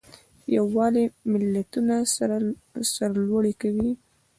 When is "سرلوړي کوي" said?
2.93-3.91